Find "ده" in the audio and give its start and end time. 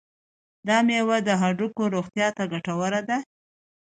3.09-3.17